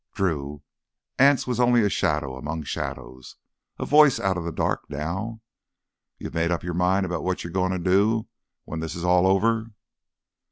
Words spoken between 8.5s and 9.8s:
when this is all over?"